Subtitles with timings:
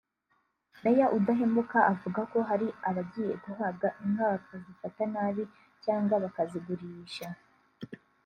[0.83, 5.43] Meya Udahemuka avuga ko hari abagiye bahabwa inka bakazifata nabi
[5.83, 7.27] cyangwa bakazigurisha